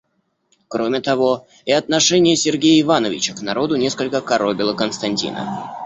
Кроме 0.67 0.99
того, 0.99 1.45
и 1.63 1.71
отношение 1.71 2.35
Сергея 2.35 2.81
Ивановича 2.81 3.35
к 3.35 3.41
народу 3.43 3.75
несколько 3.75 4.19
коробило 4.21 4.73
Константина. 4.73 5.77